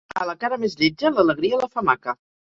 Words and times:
A 0.19 0.23
la 0.27 0.33
cara 0.43 0.57
més 0.61 0.75
lletja, 0.79 1.11
l'alegria 1.17 1.59
la 1.65 1.69
fa 1.75 1.85
maca. 1.91 2.17